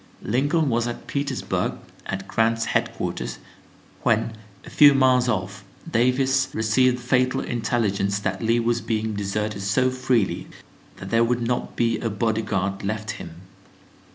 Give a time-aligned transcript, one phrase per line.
[0.23, 1.73] Lincoln was at Petersburg
[2.07, 3.37] at Grant's headquarters
[4.01, 4.35] when,
[4.65, 9.91] a few miles off, Davis received the fatal intelligence that Lee was being deserted so
[9.91, 10.47] freely
[10.97, 13.41] that there would not be a body guard left him.